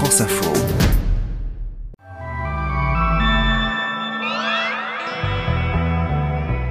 [0.00, 0.50] France Info.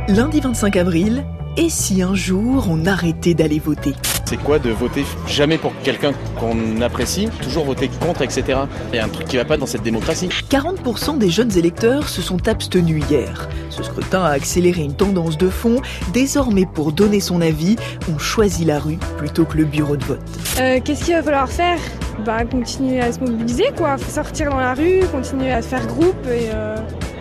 [0.08, 1.24] Lundi 25 avril,
[1.56, 3.94] et si un jour on arrêtait d'aller voter?
[4.30, 8.60] C'est quoi de voter jamais pour quelqu'un qu'on apprécie, toujours voter contre, etc.
[8.94, 10.30] Il y a un truc qui va pas dans cette démocratie.
[10.52, 13.50] 40% des jeunes électeurs se sont abstenus hier.
[13.72, 15.82] Ce scrutin a accéléré une tendance de fond.
[16.14, 17.76] Désormais, pour donner son avis,
[18.08, 20.20] on choisit la rue plutôt que le bureau de vote.
[20.60, 21.80] Euh, Qu'est-ce qu'il va falloir faire?
[22.24, 23.98] Bah, continuer à se mobiliser, quoi.
[23.98, 26.76] Faut sortir dans la rue, continuer à se faire groupe et euh,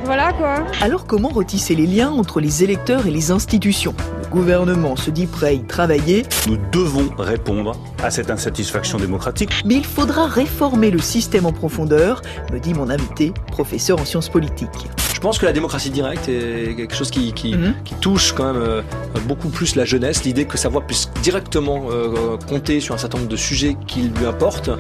[0.05, 0.67] voilà, quoi.
[0.83, 3.95] Alors comment retisser les liens entre les électeurs et les institutions?
[4.29, 9.51] Gouvernement se dit prêt à y travailler, Nous devons répondre à cette insatisfaction démocratique.
[9.65, 14.29] mais il faudra réformer le système en profondeur, me dit mon invité, professeur en sciences
[14.29, 14.69] politiques.
[15.15, 17.75] Je pense que la démocratie directe est quelque chose qui, qui, Mhm.
[17.85, 18.83] qui touche quand même euh,
[19.27, 23.19] beaucoup plus la jeunesse, l'idée que sa voix puisse directement euh, compter sur un certain
[23.19, 24.71] nombre de sujets qui lui importent.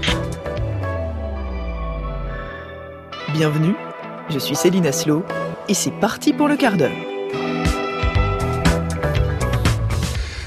[3.34, 3.74] Bienvenue,
[4.30, 5.24] je suis Céline Aslo,
[5.68, 6.92] et c'est parti pour le quart d'heure.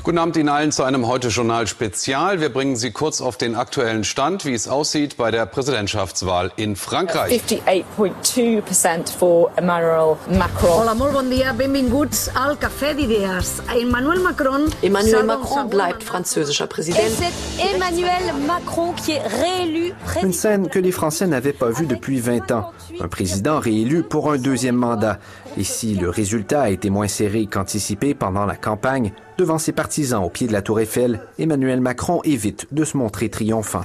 [0.04, 2.42] Guten Abend Ihnen allen zu einem Heute-Journal Spezial.
[2.42, 6.76] Wir bringen Sie kurz auf den aktuellen Stand, wie es aussieht bei der Präsidentschaftswahl in
[6.76, 7.40] Frankreich.
[7.48, 10.80] 58.2% for Emmanuel Macron.
[10.82, 11.54] Hola, molt bon dia.
[11.54, 13.62] Benvinguts al Cafè d'Idees.
[13.80, 14.62] Emmanuel Macron...
[14.82, 16.98] Emmanuel Macron bleibt französischer Et Präsident.
[17.20, 20.32] c'est Emmanuel Macron qui est réélu Une président.
[20.34, 22.72] scène que les Français n'avaient pas vue depuis 20 ans.
[23.00, 25.20] Un président réélu pour un deuxième mandat.
[25.58, 29.12] Et si le résultat a été moins serré qu'anticipé pendant la campagne,
[29.42, 33.28] devant ses partisans au pied de la tour Eiffel, Emmanuel Macron évite de se montrer
[33.28, 33.82] triomphant.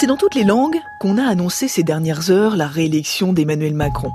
[0.00, 4.10] C'est dans toutes les langues qu'on a annoncé ces dernières heures la réélection d'Emmanuel Macron.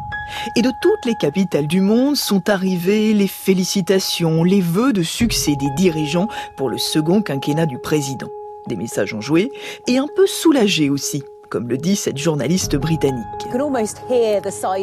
[0.57, 5.55] Et de toutes les capitales du monde sont arrivées les félicitations, les vœux de succès
[5.57, 8.27] des dirigeants pour le second quinquennat du président.
[8.67, 9.49] Des messages ont joué
[9.87, 13.25] et un peu soulagés aussi, comme le dit cette journaliste britannique.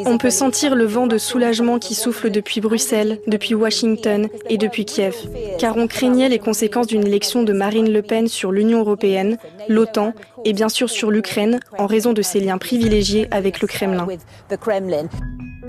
[0.07, 4.85] On peut sentir le vent de soulagement qui souffle depuis Bruxelles, depuis Washington et depuis
[4.85, 5.17] Kiev,
[5.59, 10.13] car on craignait les conséquences d'une élection de Marine Le Pen sur l'Union européenne, l'OTAN
[10.45, 14.07] et bien sûr sur l'Ukraine en raison de ses liens privilégiés avec le Kremlin.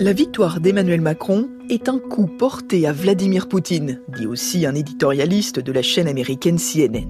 [0.00, 5.58] La victoire d'Emmanuel Macron est un coup porté à Vladimir Poutine, dit aussi un éditorialiste
[5.58, 7.08] de la chaîne américaine CNN.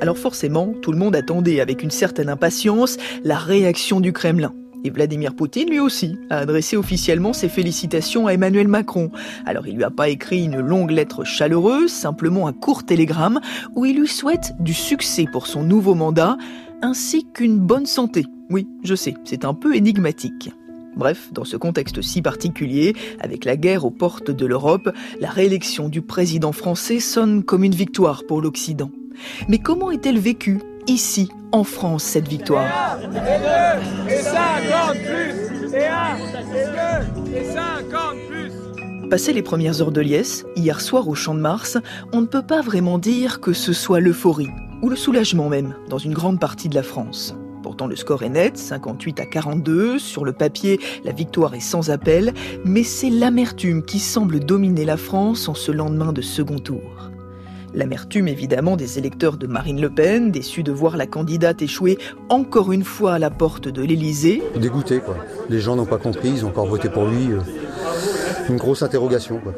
[0.00, 4.54] Alors forcément, tout le monde attendait avec une certaine impatience la réaction du Kremlin.
[4.84, 9.10] Et Vladimir Poutine, lui aussi, a adressé officiellement ses félicitations à Emmanuel Macron.
[9.44, 13.40] Alors il lui a pas écrit une longue lettre chaleureuse, simplement un court télégramme
[13.74, 16.36] où il lui souhaite du succès pour son nouveau mandat,
[16.80, 18.24] ainsi qu'une bonne santé.
[18.50, 20.52] Oui, je sais, c'est un peu énigmatique.
[20.96, 25.88] Bref, dans ce contexte si particulier, avec la guerre aux portes de l'Europe, la réélection
[25.88, 28.90] du président français sonne comme une victoire pour l'Occident.
[29.48, 32.98] Mais comment est-elle vécue ici, en France, cette victoire?
[39.10, 41.78] Passé les premières heures de liesse, hier soir au Champ de Mars,
[42.12, 44.50] on ne peut pas vraiment dire que ce soit l'euphorie,
[44.82, 47.34] ou le soulagement même, dans une grande partie de la France.
[47.62, 49.98] Pourtant, le score est net, 58 à 42.
[49.98, 52.32] Sur le papier, la victoire est sans appel,
[52.64, 57.10] mais c'est l'amertume qui semble dominer la France en ce lendemain de second tour.
[57.74, 61.98] L'amertume évidemment des électeurs de Marine Le Pen, déçus de voir la candidate échouer
[62.28, 64.42] encore une fois à la porte de l'Élysée.
[64.56, 65.16] Dégoûté, quoi.
[65.50, 67.30] Les gens n'ont pas compris, ils ont encore voté pour lui.
[67.32, 67.40] euh,
[68.48, 69.52] Une grosse interrogation, quoi.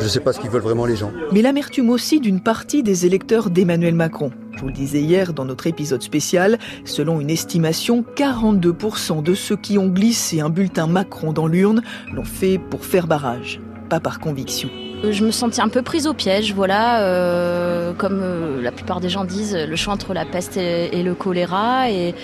[0.00, 1.10] Je sais pas ce qu'ils veulent vraiment les gens.
[1.32, 4.30] mais l'amertume aussi d'une partie des électeurs d'Emmanuel Macron.
[4.54, 9.56] Je vous le disais hier dans notre épisode spécial, selon une estimation, 42% de ceux
[9.56, 11.82] qui ont glissé un bulletin Macron dans l'urne
[12.12, 14.68] l'ont fait pour faire barrage, pas par conviction.
[15.04, 19.08] Je me sentais un peu prise au piège, voilà, euh, comme euh, la plupart des
[19.08, 21.90] gens disent, le choix entre la peste et, le choléra.
[21.90, 22.14] Et,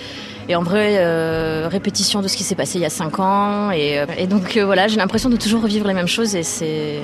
[0.53, 3.71] en vrai, euh, répétition de ce qui s'est passé il y a cinq ans.
[3.71, 6.99] Et, euh, donc euh, voilà, j'ai l'impression de toujours revivre les mêmes choses et c'est.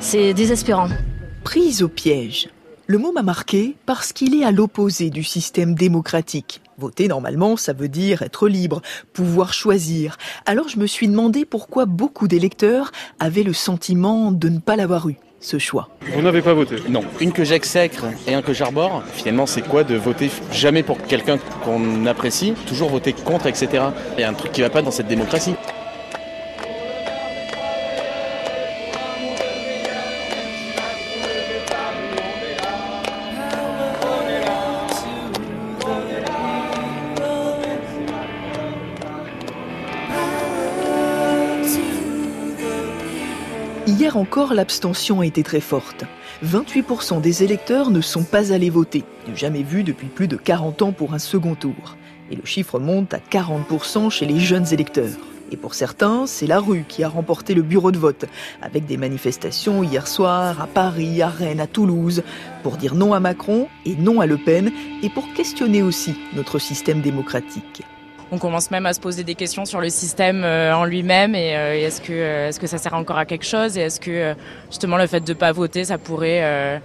[0.00, 0.88] C'est désespérant.
[1.42, 2.48] Prise au piège.
[2.86, 6.60] Le mot m'a marqué parce qu'il est à l'opposé du système démocratique.
[6.78, 8.82] Voter, normalement, ça veut dire être libre,
[9.12, 10.16] pouvoir choisir.
[10.46, 15.08] Alors je me suis demandé pourquoi beaucoup d'électeurs avaient le sentiment de ne pas l'avoir
[15.08, 15.88] eu, ce choix.
[16.14, 16.76] Vous n'avez pas voté?
[16.88, 17.02] Non.
[17.20, 19.02] Une que j'exècre et un que j'arbore.
[19.12, 23.82] Finalement, c'est quoi de voter jamais pour quelqu'un qu'on apprécie, toujours voter contre, etc.
[24.16, 25.54] Il y a un truc qui va pas dans cette démocratie.
[44.16, 46.04] Encore, l'abstention a été très forte.
[46.44, 50.92] 28% des électeurs ne sont pas allés voter, jamais vu depuis plus de 40 ans
[50.92, 51.96] pour un second tour.
[52.30, 55.16] Et le chiffre monte à 40% chez les jeunes électeurs.
[55.50, 58.26] Et pour certains, c'est la rue qui a remporté le bureau de vote,
[58.60, 62.22] avec des manifestations hier soir à Paris, à Rennes, à Toulouse,
[62.62, 64.70] pour dire non à Macron et non à Le Pen,
[65.02, 67.82] et pour questionner aussi notre système démocratique.
[68.30, 71.56] On commence même à se poser des questions sur le système euh, en lui-même et
[71.56, 74.34] euh, est-ce que, euh, est-ce que ça sert encore à quelque chose et est-ce que
[74.68, 76.80] justement le fait de ne pas voter, ça pourrait,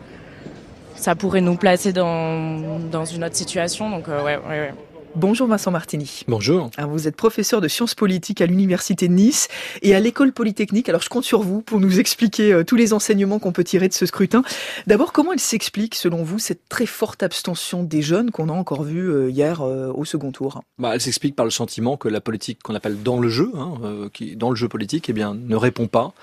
[0.96, 3.90] ça pourrait nous placer dans, dans une autre situation.
[3.90, 4.74] Donc ouais, ouais, ouais.
[5.16, 6.24] Bonjour Vincent Martini.
[6.28, 6.72] Bonjour.
[6.76, 9.48] Ah, vous êtes professeur de sciences politiques à l'Université de Nice
[9.84, 10.90] et à l'École polytechnique.
[10.90, 13.88] Alors je compte sur vous pour nous expliquer euh, tous les enseignements qu'on peut tirer
[13.88, 14.42] de ce scrutin.
[14.88, 18.82] D'abord, comment il s'explique selon vous cette très forte abstention des jeunes qu'on a encore
[18.82, 20.64] vu euh, hier euh, au second tour?
[20.80, 24.10] Bah, Elle s'explique par le sentiment que la politique qu'on appelle dans le jeu, hein,
[24.14, 26.14] qui, dans le jeu politique, eh bien, ne répond pas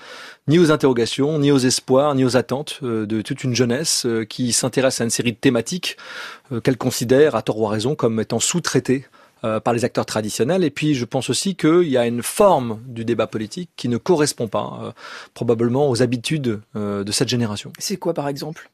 [0.47, 4.99] ni aux interrogations, ni aux espoirs, ni aux attentes de toute une jeunesse qui s'intéresse
[4.99, 5.97] à une série de thématiques
[6.63, 9.05] qu'elle considère, à tort ou à raison, comme étant sous-traitées
[9.43, 10.63] euh, par les acteurs traditionnels.
[10.63, 13.97] Et puis, je pense aussi qu'il y a une forme du débat politique qui ne
[13.97, 14.91] correspond pas euh,
[15.33, 17.73] probablement aux habitudes euh, de cette génération.
[17.79, 18.69] C'est quoi, par exemple?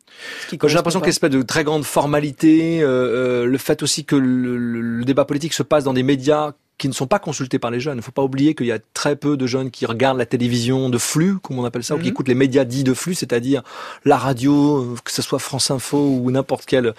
[0.52, 4.18] J'ai l'impression qu'il y a une espèce de très grande formalité, le fait aussi que
[4.18, 7.80] le débat politique se passe dans des médias qui ne sont pas consultés par les
[7.80, 7.96] jeunes.
[7.96, 10.26] Il ne faut pas oublier qu'il y a très peu de jeunes qui regardent la
[10.26, 12.10] télévision de flux, comme on appelle ça, ou qui mhm.
[12.10, 13.64] écoutent les médias dits de flux, c'est-à-dire
[14.06, 16.94] la radio, euh, que ce soit France Info ou n'importe quelle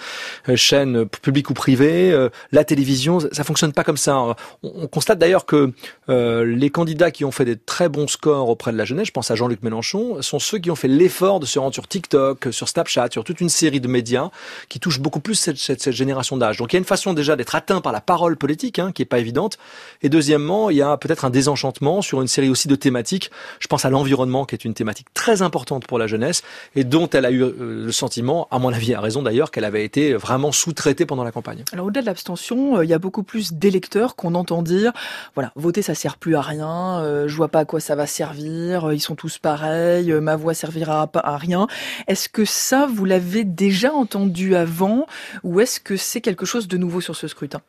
[0.49, 4.37] euh, chaîne euh, publique ou privée, la télévision, ça fonctionne pas comme ça.
[4.63, 5.73] On, constate d'ailleurs que
[6.09, 9.31] les candidats qui ont fait des très bons scores auprès de la jeunesse, je pense
[9.31, 12.69] à Jean-Luc Mélenchon, sont ceux qui ont fait l'effort de se rendre sur TikTok, sur
[12.69, 14.31] Snapchat, sur toute une série de médias
[14.69, 16.59] qui touchent beaucoup plus cette, cette, génération d'âge.
[16.59, 19.03] Donc il y a une façon déjà d'être atteint par la parole politique, hein, qui
[19.03, 19.59] est pas évidente,
[20.03, 23.31] et deuxièmement, il y a peut-être un désenchantement sur une série aussi de thématiques.
[23.61, 26.43] Je pense à l'environnement, qui est une thématique très importante pour la jeunesse
[26.77, 29.65] et dont elle a eu euh, le sentiment, à mon avis, à raison d'ailleurs, qu'elle
[29.65, 31.65] avait été vraiment sous-traitée pendant la campagne.
[31.73, 34.93] Alors au-delà de l'abstention, euh, il y a beaucoup plus d'électeurs qu'on entend dire,
[35.35, 38.07] voilà, voter ça sert plus à rien, euh, je vois pas à quoi ça va
[38.07, 41.67] servir, ils sont tous pareils, ma voix servira à rien.
[42.07, 45.07] Est-ce que ça, vous l'avez déjà entendu avant
[45.43, 47.61] ou est-ce que c'est quelque chose de nouveau sur ce scrutin?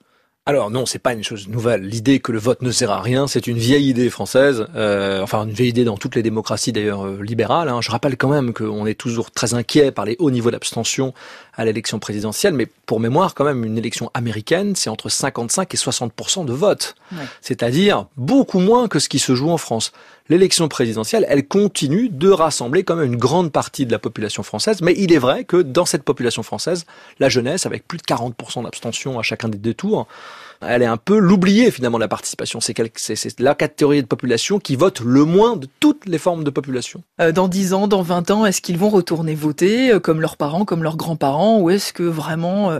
[0.45, 1.83] Alors non, c'est pas une chose nouvelle.
[1.83, 5.43] L'idée que le vote ne sert à rien, c'est une vieille idée française, euh, enfin
[5.43, 7.69] une vieille idée dans toutes les démocraties d'ailleurs euh, libérales.
[7.69, 7.81] Hein.
[7.81, 11.13] Je rappelle quand même qu'on est toujours très inquiet par les hauts niveaux d'abstention
[11.53, 15.77] à l'élection présidentielle, mais pour mémoire quand même, une élection américaine, c'est entre 55 et
[15.77, 16.95] 60% de vote,
[17.41, 19.91] c'est-à-dire beaucoup moins que ce qui se joue en France
[20.29, 24.81] l'élection présidentielle, elle continue de rassembler quand même une grande partie de la population française.
[24.81, 26.85] Mais il est vrai que dans cette population française,
[27.19, 30.07] la jeunesse, avec plus de 40% d'abstention à chacun des deux tours,
[30.61, 32.59] elle est un peu l'oubliée finalement de la participation.
[32.59, 37.03] C'est la catégorie de population qui vote le moins de toutes les formes de population.
[37.21, 40.37] Euh, dans 10 ans, dans 20 ans, est-ce qu'ils vont retourner voter euh, comme leurs
[40.37, 42.79] parents, comme leurs grands-parents, ou est-ce que vraiment euh,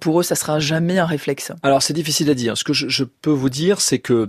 [0.00, 1.52] pour eux ça sera jamais un réflexe?
[1.62, 2.56] Alors c'est difficile à dire.
[2.56, 4.28] Ce que je, peux vous dire, c'est que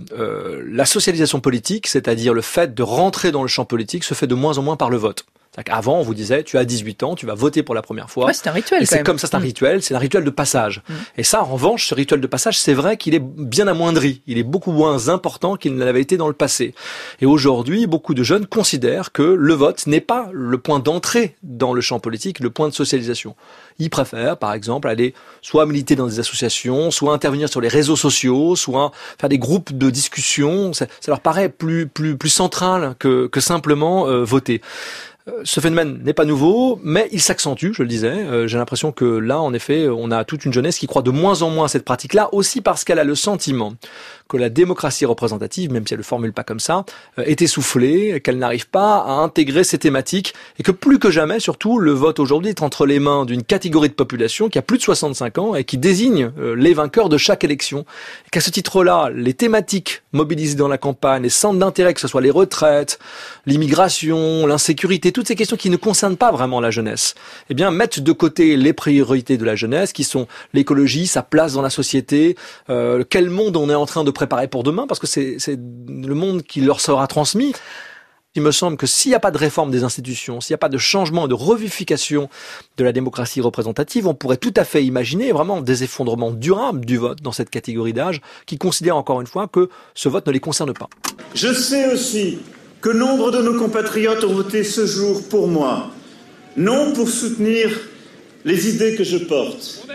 [0.66, 4.34] la socialisation politique, c'est-à-dire le fait de rentrer dans le champ politique, se fait de
[4.34, 5.24] moins en moins par le vote.
[5.68, 8.26] Avant, on vous disait, tu as 18 ans, tu vas voter pour la première fois.
[8.26, 8.84] Ouais, c'est un rituel.
[8.84, 9.42] Et c'est comme ça, c'est un mm.
[9.42, 10.80] rituel, c'est un rituel de passage.
[10.88, 10.94] Mm.
[11.18, 14.22] Et ça, en revanche, ce rituel de passage, c'est vrai qu'il est bien amoindri.
[14.28, 16.72] Il est beaucoup moins important qu'il ne l'avait été dans le passé.
[17.20, 21.74] Et aujourd'hui, beaucoup de jeunes considèrent que le vote n'est pas le point d'entrée dans
[21.74, 23.34] le champ politique, le point de socialisation.
[23.80, 27.96] Ils préfèrent, par exemple, aller soit militer dans des associations, soit intervenir sur les réseaux
[27.96, 30.72] sociaux, soit faire des groupes de discussion.
[30.72, 34.60] Ça, leur paraît plus plus plus central que que simplement euh, voter
[35.44, 38.08] ce phénomène n'est pas nouveau, mais il s'accentue, je le disais.
[38.08, 41.10] Euh, j'ai l'impression que là, en effet, on a toute une jeunesse qui croit de
[41.10, 43.74] moins en moins à cette pratique-là, aussi parce qu'elle a le sentiment
[44.28, 46.84] que la démocratie représentative, même si elle ne le formule pas comme ça,
[47.18, 51.40] euh, est essoufflée, qu'elle n'arrive pas à intégrer ces thématiques, et que plus que jamais,
[51.40, 54.78] surtout, le vote aujourd'hui est entre les mains d'une catégorie de population qui a plus
[54.78, 57.84] de 65 ans et qui désigne euh, les vainqueurs de chaque élection.
[58.30, 62.20] Qu'à ce titre-là, les thématiques mobilisées dans la campagne, les centres d'intérêt, que ce soit
[62.20, 62.98] les retraites,
[63.46, 67.14] l'immigration, l'insécurité, toutes ces questions qui ne concernent pas vraiment la jeunesse,
[67.48, 71.54] eh bien, mettent de côté les priorités de la jeunesse, qui sont l'écologie, sa place
[71.54, 72.36] dans la société,
[72.68, 76.14] euh, quel monde on est en train de préparer pour demain, parce que c'est le
[76.14, 77.54] monde qui leur sera transmis.
[78.36, 80.58] Il me semble que s'il n'y a pas de réforme des institutions, s'il n'y a
[80.58, 82.28] pas de changement et de revivification
[82.76, 86.96] de la démocratie représentative, on pourrait tout à fait imaginer vraiment des effondrements durables du
[86.96, 90.38] vote dans cette catégorie d'âge qui considère encore une fois que ce vote ne les
[90.38, 90.88] concerne pas.
[91.34, 92.38] Je sais aussi
[92.80, 95.90] que nombre de nos compatriotes ont voté ce jour pour moi,
[96.56, 97.68] non pour soutenir
[98.44, 99.86] les idées que je porte,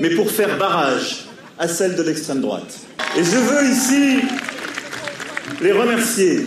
[0.00, 1.26] mais pour faire barrage
[1.58, 2.80] à celles de l'extrême droite.
[3.16, 4.20] Et je veux ici
[5.60, 6.46] les remercier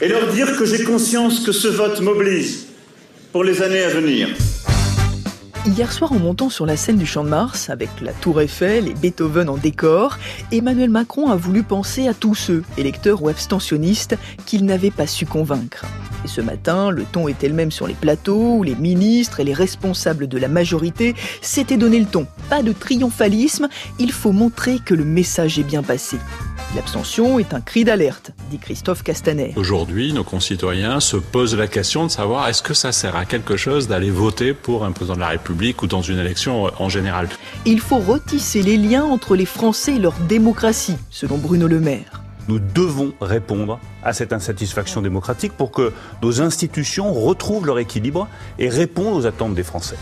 [0.00, 2.60] et leur dire que j'ai conscience que ce vote m'oblige,
[3.32, 4.28] pour les années à venir.
[5.76, 8.88] Hier soir, en montant sur la scène du Champ de Mars, avec la Tour Eiffel
[8.88, 10.16] et Beethoven en décor,
[10.50, 15.26] Emmanuel Macron a voulu penser à tous ceux, électeurs ou abstentionnistes, qu'il n'avait pas su
[15.26, 15.84] convaincre.
[16.24, 19.44] Et ce matin, le ton était le même sur les plateaux où les ministres et
[19.44, 22.26] les responsables de la majorité s'étaient donné le ton.
[22.48, 26.16] Pas de triomphalisme, il faut montrer que le message est bien passé.
[26.76, 29.54] L'abstention est un cri d'alerte, dit Christophe Castaner.
[29.56, 33.56] Aujourd'hui, nos concitoyens se posent la question de savoir est-ce que ça sert à quelque
[33.56, 36.90] chose d'aller voter pour un président de la République ou dans une élection euh, en
[36.90, 37.28] général?
[37.64, 42.22] Il faut retisser les liens entre les Français et leur démocratie, selon Bruno Le Maire.
[42.48, 48.68] Nous devons répondre à cette insatisfaction démocratique pour que nos institutions retrouvent leur équilibre et
[48.68, 49.96] répondent aux attentes des Français.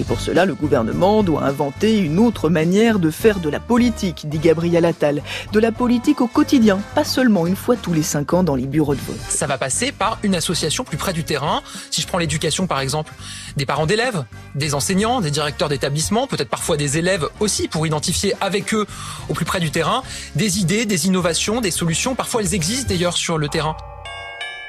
[0.00, 4.28] Et pour cela, le gouvernement doit inventer une autre manière de faire de la politique,
[4.28, 5.22] dit Gabriel Attal.
[5.52, 8.66] De la politique au quotidien, pas seulement une fois tous les cinq ans dans les
[8.66, 9.16] bureaux de vote.
[9.28, 11.62] Ça va passer par une association plus près du terrain.
[11.90, 13.12] Si je prends l'éducation par exemple,
[13.56, 14.24] des parents d'élèves,
[14.56, 18.86] des enseignants, des directeurs d'établissements, peut-être parfois des élèves aussi, pour identifier avec eux,
[19.28, 20.02] au plus près du terrain,
[20.34, 22.14] des idées, des innovations, des solutions.
[22.16, 23.76] Parfois elles existent d'ailleurs sur le terrain.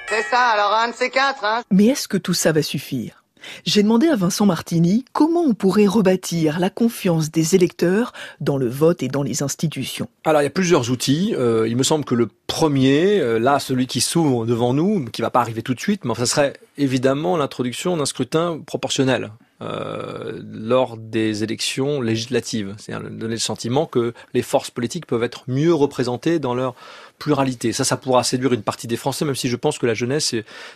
[0.07, 3.24] C'est ça, alors un de ces quatre, hein Mais est-ce que tout ça va suffire?
[3.65, 8.67] J'ai demandé à Vincent Martini comment on pourrait rebâtir la confiance des électeurs dans le
[8.67, 10.07] vote et dans les institutions.
[10.23, 11.33] Alors il y a plusieurs outils.
[11.37, 15.21] Euh, il me semble que le premier, euh, là celui qui s'ouvre devant nous, qui
[15.21, 19.31] va pas arriver tout de suite, mais ça serait évidemment l'introduction d'un scrutin proportionnel.
[19.61, 25.45] Euh, lors des élections législatives, c'est-à-dire donner le sentiment que les forces politiques peuvent être
[25.47, 26.75] mieux représentées dans leur
[27.17, 27.73] pluralité.
[27.73, 30.35] Ça, ça pourra séduire une partie des Français, même si je pense que la jeunesse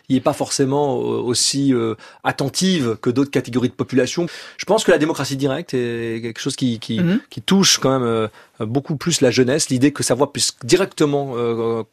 [0.09, 4.27] n'y est pas forcément euh, aussi euh, attentive que d'autres catégories de population.
[4.57, 7.19] Je pense que la démocratie directe est quelque chose qui, qui, mhm.
[7.29, 8.27] qui touche quand même euh,
[8.59, 11.33] beaucoup plus la jeunesse, l'idée que sa voix puisse directement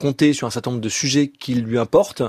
[0.00, 2.22] compter sur un certain nombre de sujets qui lui importent.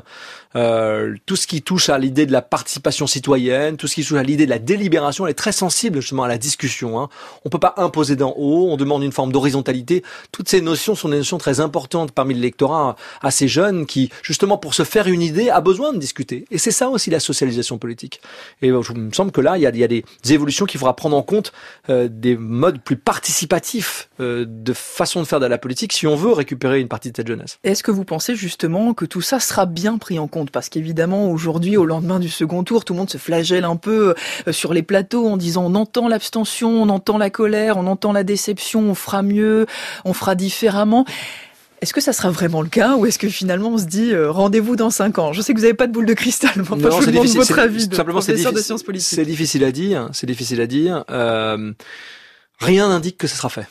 [0.53, 4.21] tout ce qui touche à l'idée de la participation citoyenne, tout ce qui touche à
[4.21, 7.01] l'idée de la délibération, elle est très sensible justement à la discussion.
[7.01, 7.09] Hein.
[7.45, 10.03] On peut pas imposer d'en haut, on demande une forme d'horizontalité.
[10.31, 14.73] Toutes ces notions sont des notions très importantes parmi l'électorat assez jeune qui, justement, pour
[14.73, 16.45] se faire une idée, a besoin de discuter.
[16.51, 18.21] Et c'est ça aussi la socialisation politique.
[18.61, 20.65] Et euh, il me semble que là, il y a, il y a des évolutions
[20.65, 21.51] qu'il faudra prendre en compte,
[21.89, 26.15] euh, des modes plus participatifs euh, de façon de faire de la politique si on
[26.15, 27.59] veut récupérer une partie de cette jeunesse.
[27.63, 30.51] Est-ce que vous pensez justement que tout ça sera bien pris en compte?
[30.51, 34.15] Parce qu'évidemment, aujourd'hui, au lendemain du second tour, tout le monde se flagelle un peu
[34.51, 38.23] sur les plateaux en disant on entend l'abstention, on entend la colère, on entend la
[38.23, 39.65] déception, on fera mieux,
[40.05, 41.05] on fera différemment.
[41.81, 44.31] Est-ce que ça sera vraiment le cas ou est-ce que finalement on se dit euh,
[44.31, 45.31] rendez-vous dans cinq ans?
[45.31, 47.27] Je sais que vous n'avez pas de boule de cristal, mais enfin, je vous demande
[47.27, 49.15] votre avis de simplement, professeur de sciences politiques.
[49.15, 51.05] C'est difficile à dire, c'est difficile à dire.
[51.11, 51.73] Euh,
[52.59, 53.67] rien n'indique que ce sera fait.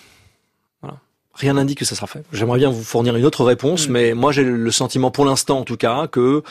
[0.83, 0.99] Voilà.
[1.35, 2.23] Rien n'indique que ça sera fait.
[2.33, 3.93] J'aimerais bien vous fournir une autre réponse, mm.
[3.93, 6.45] mais moi j'ai le sentiment pour l'instant en tout cas que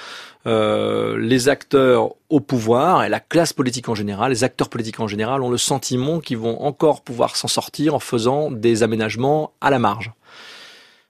[0.48, 5.08] euh, les acteurs au pouvoir et la classe politique en général, les acteurs politiques en
[5.08, 9.70] général ont le sentiment qu'ils vont encore pouvoir s'en sortir en faisant des aménagements à
[9.70, 10.12] la marge.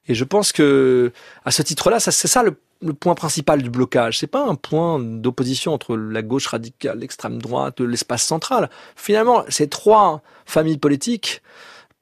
[0.07, 1.11] Et je pense que
[1.45, 2.57] à ce titre-là, c'est ça le,
[2.93, 4.19] point principal du blocage.
[4.19, 8.69] C'est pas un point d'opposition entre la gauche radicale, l'extrême droite, l'espace central.
[8.95, 11.41] Finalement, ces trois familles politiques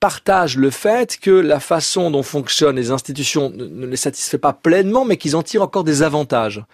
[0.01, 5.05] partagent le fait que la façon dont fonctionnent les institutions ne les satisfait pas pleinement,
[5.05, 6.65] mais qu'ils en tirent encore des avantages.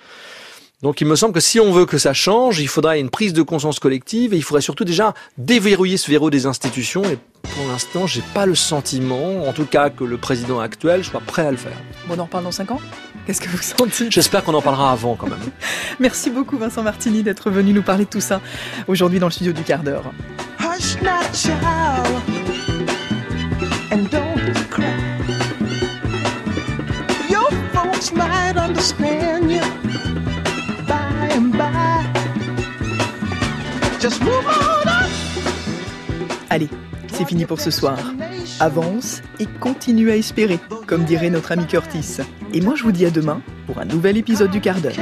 [0.82, 3.34] Donc il me semble que si on veut que ça change, il faudrait une prise
[3.34, 7.04] de conscience collective et il faudrait surtout déjà déverrouiller ce verrou des institutions.
[7.04, 7.20] Et
[7.56, 11.46] pour l'instant, j'ai pas le sentiment, en tout cas, que le président actuel soit prêt
[11.46, 11.78] à le faire.
[12.08, 12.82] Bon, on en reparle dans 5 ans?
[13.26, 14.10] Qu'est-ce que vous sentez?
[14.10, 15.40] J'espère qu'on en parlera avant quand même.
[16.00, 18.42] Merci beaucoup Vincent Martini d'être venu nous parler de tout ça
[18.88, 20.12] aujourd'hui dans le studio du quart d'heure.
[36.50, 36.70] Allez,
[37.20, 38.00] c'est fini pour ce soir.
[38.62, 40.58] Avance et continue à espérer,
[40.88, 42.20] comme dirait notre ami Curtis.
[42.54, 44.96] Et moi je vous dis à demain pour un nouvel épisode du quart d'heure.